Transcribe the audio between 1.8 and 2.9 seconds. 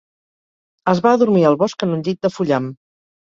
en un llit de fullam.